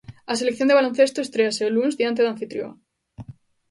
[0.31, 2.73] A selección de baloncesto estréase o luns diante da anfitrioa.